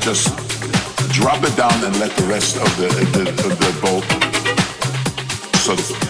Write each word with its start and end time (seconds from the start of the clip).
just 0.00 0.28
drop 1.12 1.42
it 1.42 1.56
down 1.56 1.72
and 1.84 1.98
let 1.98 2.10
the 2.16 2.24
rest 2.24 2.56
of 2.56 2.76
the, 2.76 2.88
the, 3.12 3.24
the, 3.24 3.48
the 3.48 3.72
boat 3.80 4.04
sort 5.58 5.78
of 5.78 6.07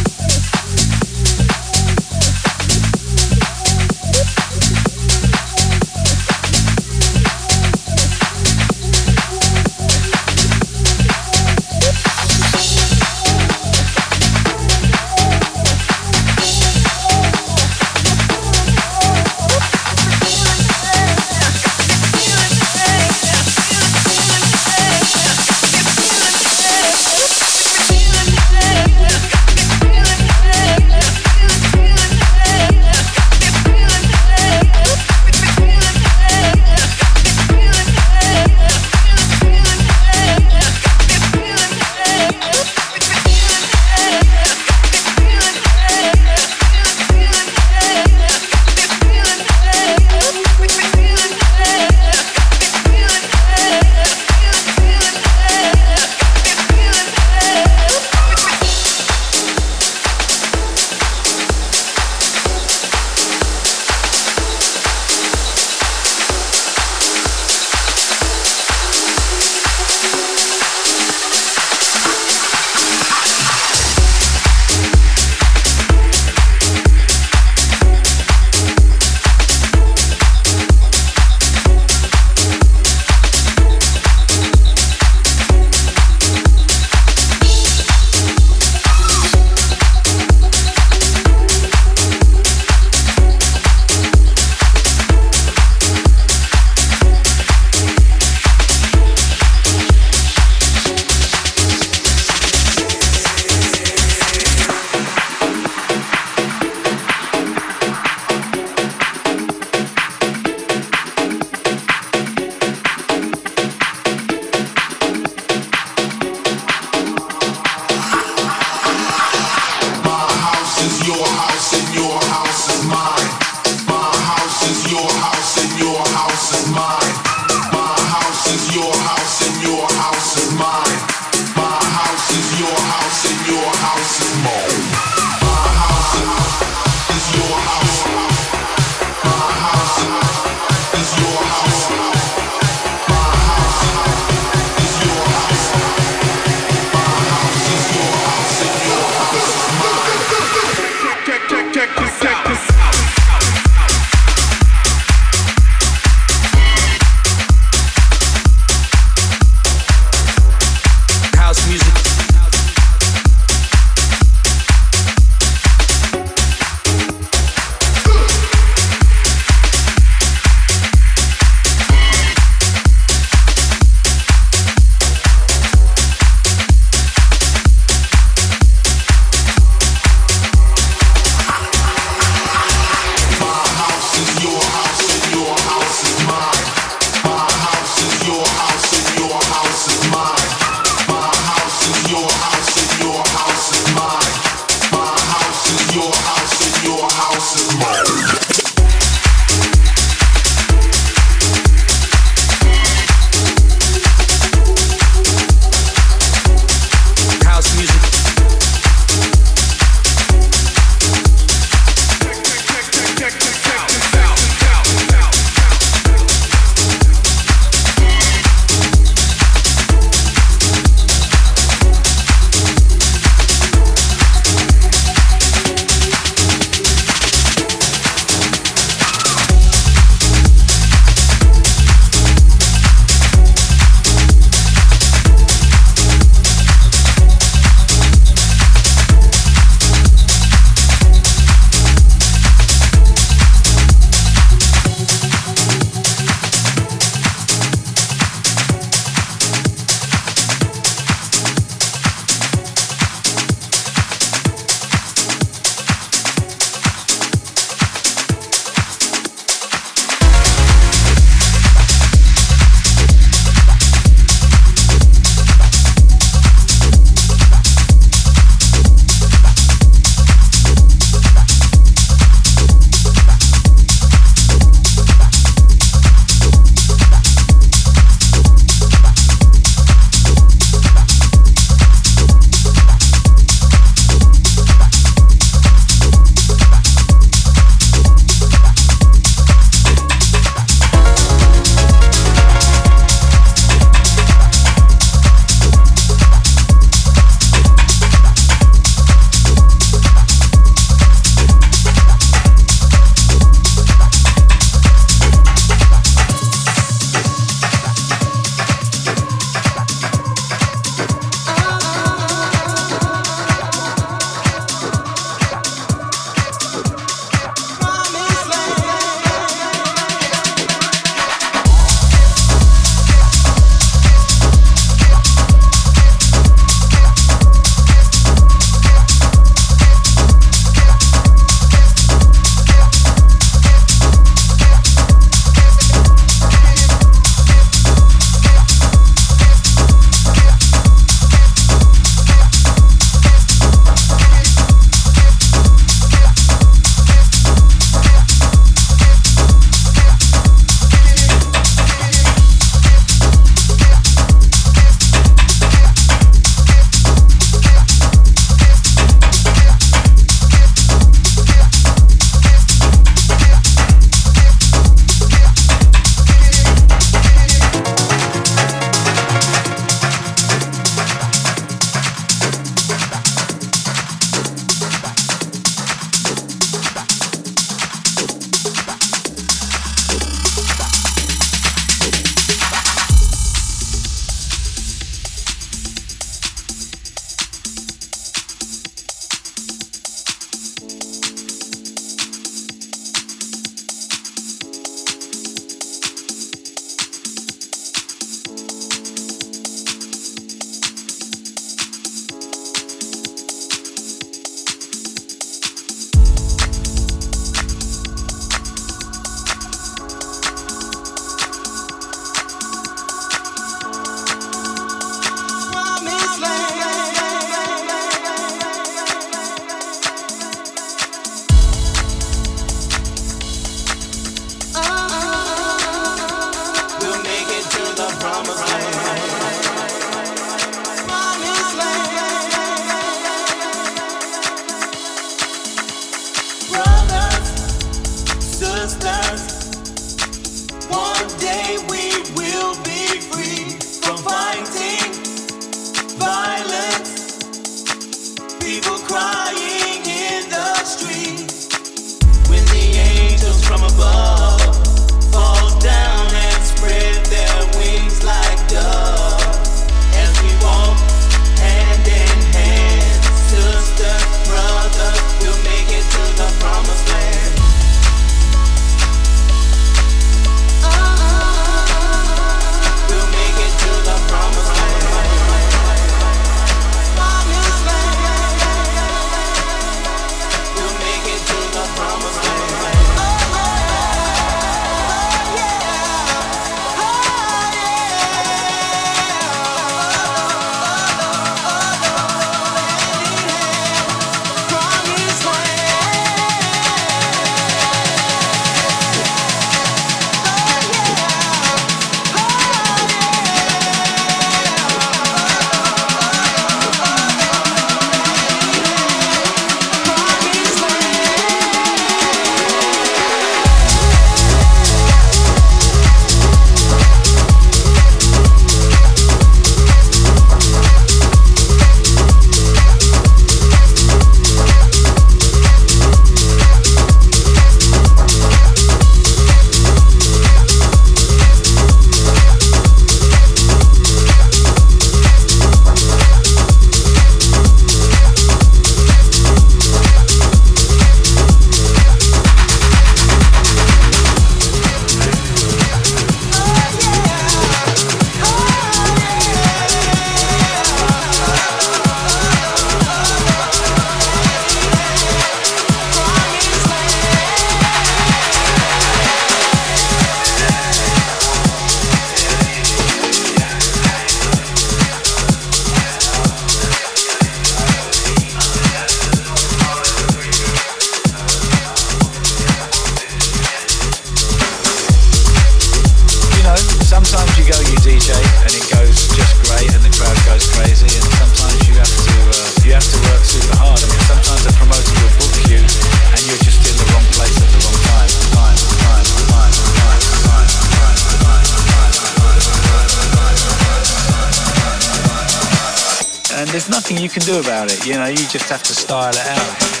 nothing 596.88 597.16
you 597.16 597.28
can 597.28 597.42
do 597.42 597.58
about 597.58 597.92
it. 597.92 598.06
You 598.06 598.14
know, 598.14 598.26
you 598.26 598.36
just 598.36 598.68
have 598.68 598.82
to 598.84 598.94
style 598.94 599.30
it 599.30 599.38
out. 599.38 600.00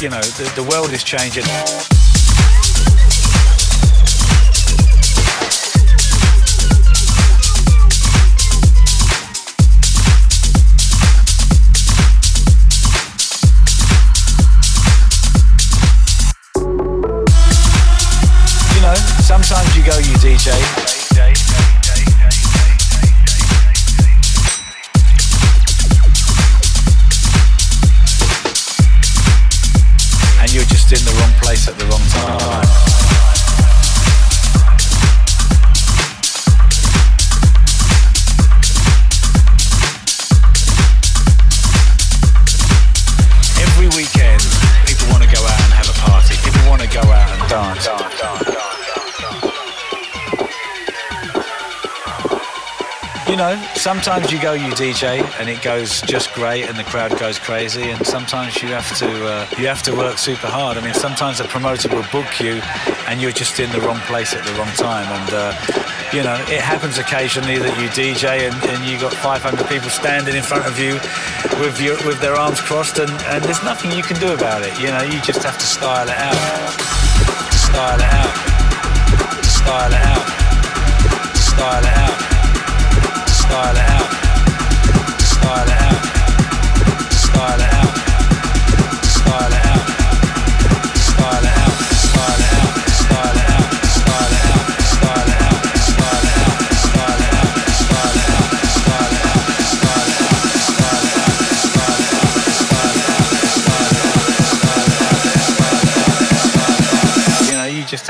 you 0.00 0.08
know, 0.08 0.20
the, 0.20 0.50
the 0.56 0.62
world 0.62 0.92
is 0.92 1.04
changing. 1.04 1.99
Sometimes 19.30 19.76
you 19.76 19.84
go, 19.84 19.96
you 19.98 20.14
DJ, 20.18 20.99
sometimes 53.90 54.30
you 54.30 54.40
go 54.40 54.52
you 54.52 54.70
DJ 54.78 55.18
and 55.40 55.48
it 55.48 55.60
goes 55.62 56.00
just 56.02 56.32
great 56.32 56.62
and 56.68 56.78
the 56.78 56.84
crowd 56.84 57.10
goes 57.18 57.40
crazy, 57.40 57.90
and 57.90 58.06
sometimes 58.06 58.62
you 58.62 58.68
have 58.68 58.86
to 58.98 59.10
uh, 59.26 59.48
you 59.58 59.66
have 59.66 59.82
to 59.82 59.92
work 59.92 60.16
super 60.16 60.46
hard. 60.46 60.78
I 60.78 60.80
mean, 60.80 60.94
sometimes 60.94 61.40
a 61.40 61.44
promoter 61.44 61.88
will 61.88 62.06
book 62.12 62.38
you 62.38 62.62
and 63.08 63.20
you're 63.20 63.34
just 63.34 63.58
in 63.58 63.68
the 63.72 63.80
wrong 63.80 63.98
place 64.06 64.32
at 64.32 64.44
the 64.46 64.54
wrong 64.54 64.70
time, 64.78 65.10
and 65.10 65.30
uh, 65.34 65.50
you 66.14 66.22
know 66.22 66.38
it 66.46 66.62
happens 66.62 66.98
occasionally 66.98 67.58
that 67.58 67.74
you 67.82 67.88
DJ 67.90 68.46
and, 68.46 68.54
and 68.70 68.78
you 68.86 68.94
got 68.94 69.12
500 69.12 69.66
people 69.66 69.90
standing 69.90 70.36
in 70.36 70.44
front 70.44 70.70
of 70.70 70.78
you 70.78 70.94
with 71.58 71.82
your 71.82 71.98
with 72.06 72.20
their 72.20 72.36
arms 72.36 72.60
crossed, 72.60 73.00
and, 73.02 73.10
and 73.26 73.42
there's 73.42 73.64
nothing 73.64 73.90
you 73.90 74.04
can 74.04 74.14
do 74.22 74.30
about 74.30 74.62
it. 74.62 74.70
You 74.78 74.94
know, 74.94 75.02
you 75.02 75.18
just 75.26 75.42
have 75.42 75.58
to 75.58 75.66
style 75.66 76.06
it 76.06 76.14
out, 76.14 76.38
out, 76.38 76.78
style 77.58 77.98
it 77.98 78.06
out, 78.06 78.34
out 79.18 79.44
style 79.50 79.90
it 79.90 80.04
out, 80.14 80.26
out, 80.30 81.34
style 81.34 81.82
it 81.82 81.96
out, 81.98 82.29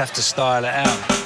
have 0.01 0.15
to 0.15 0.23
style 0.23 0.65
it 0.65 0.73
out. 0.73 1.20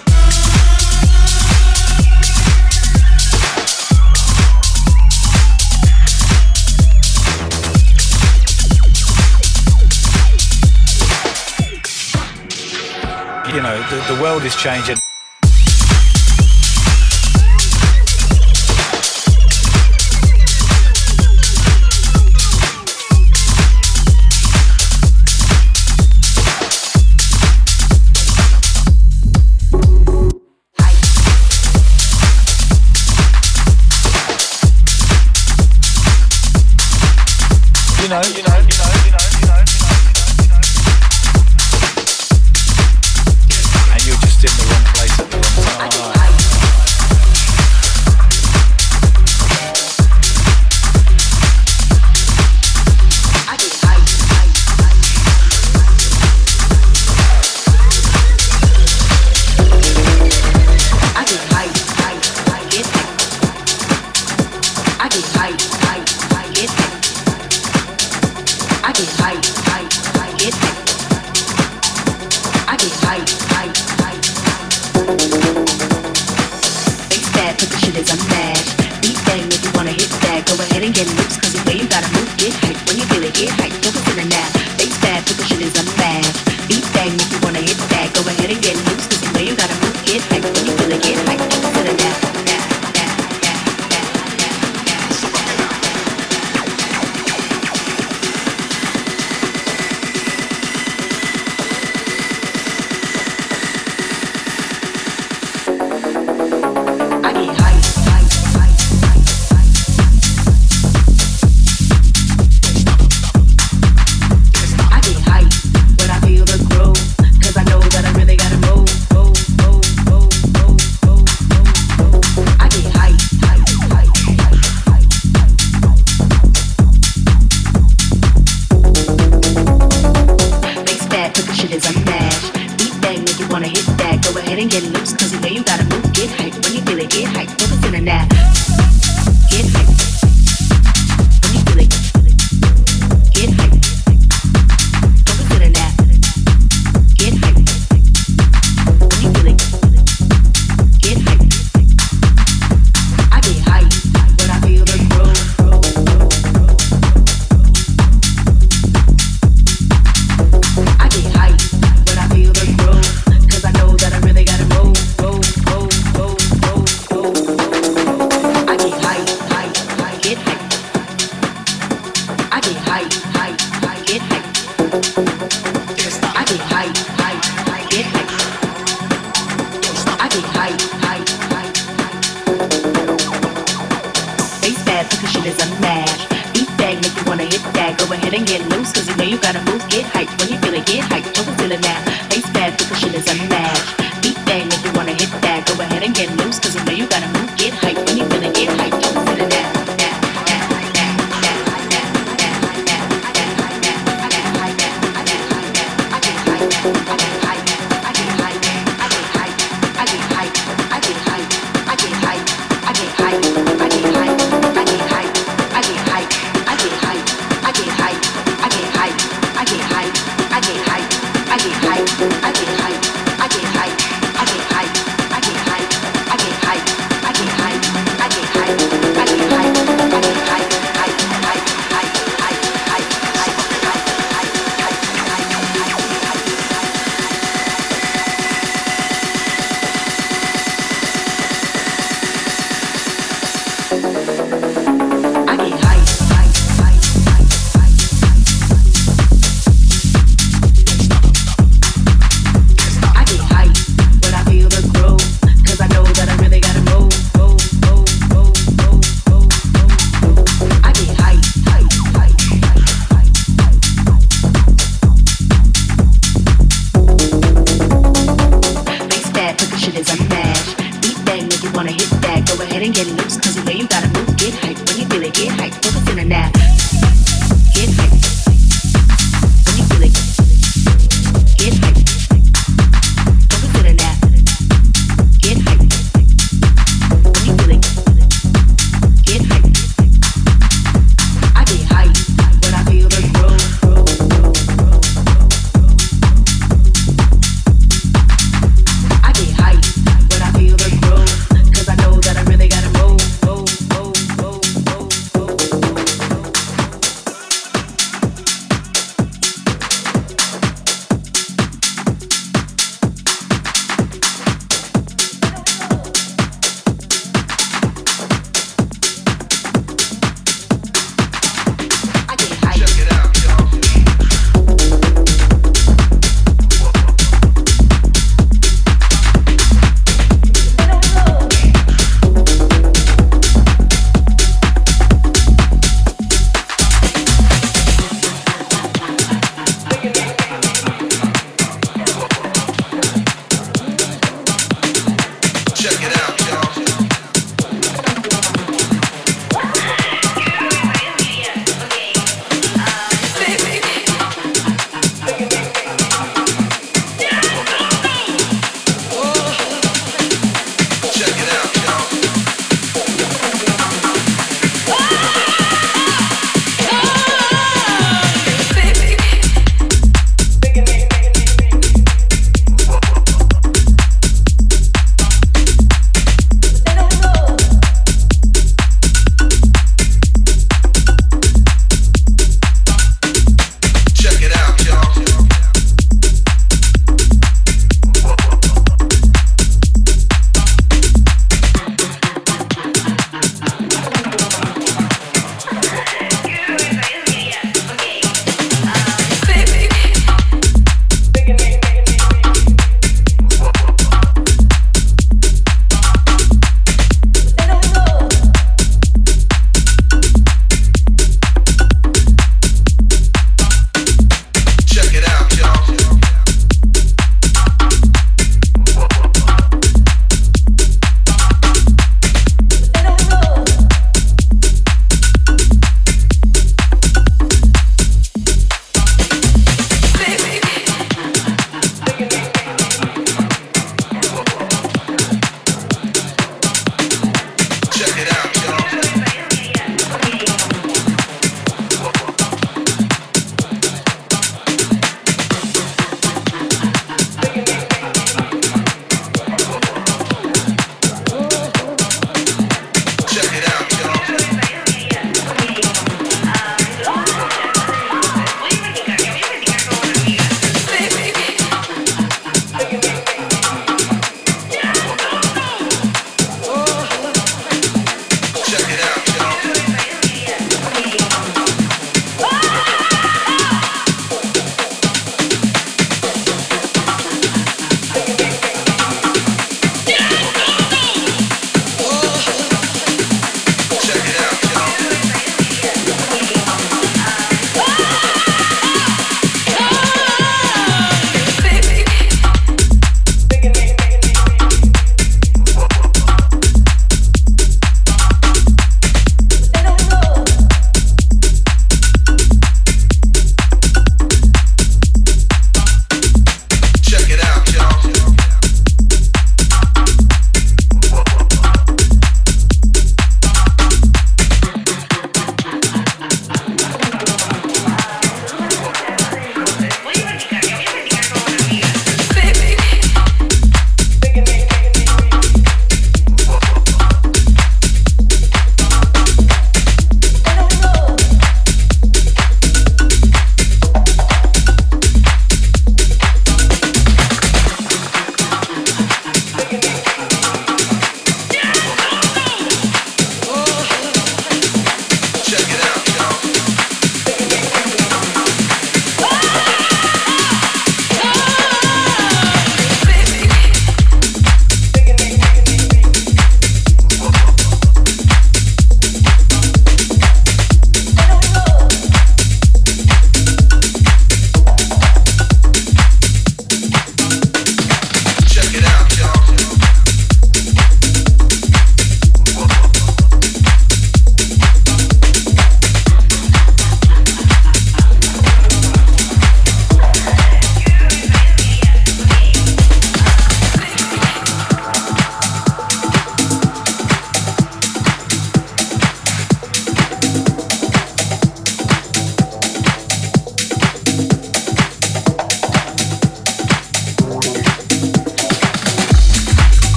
The, 14.15 14.23
world 14.23 14.45
is 14.45 14.55
changing. 14.57 15.04